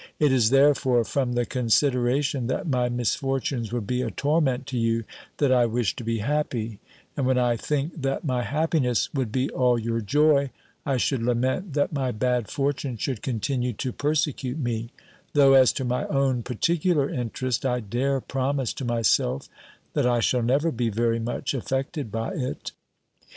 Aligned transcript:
It 0.17 0.31
is 0.33 0.49
therefore 0.49 1.03
from 1.03 1.33
the 1.33 1.45
consideration 1.45 2.47
that 2.47 2.67
my 2.67 2.89
misfortunes 2.89 3.71
would 3.71 3.85
be 3.85 4.01
a 4.01 4.09
torment 4.09 4.65
to 4.65 4.77
you, 4.79 5.03
that 5.37 5.51
I 5.51 5.67
wish 5.67 5.95
to 5.95 6.03
be 6.03 6.17
happy; 6.17 6.79
and 7.15 7.27
when 7.27 7.37
I 7.37 7.55
think 7.55 8.01
that 8.01 8.23
my 8.25 8.41
happiness 8.41 9.13
would 9.13 9.31
be 9.31 9.51
all 9.51 9.77
your 9.77 10.01
joy, 10.01 10.49
I 10.87 10.97
should 10.97 11.21
lament 11.21 11.73
that 11.73 11.93
my 11.93 12.11
bad 12.11 12.49
fortune 12.49 12.97
should 12.97 13.21
continue 13.21 13.73
to 13.73 13.91
persecute 13.93 14.57
me; 14.57 14.89
though, 15.33 15.53
as 15.53 15.71
to 15.73 15.85
my 15.85 16.07
own 16.07 16.41
particular 16.41 17.07
interest, 17.07 17.63
I 17.63 17.79
dare 17.79 18.21
promise 18.21 18.73
to 18.73 18.85
myself 18.85 19.49
that 19.93 20.07
I 20.07 20.19
shall 20.19 20.41
never 20.41 20.71
be 20.71 20.89
very 20.89 21.19
much 21.19 21.53
affected 21.53 22.11
by 22.11 22.33
it." 22.33 22.71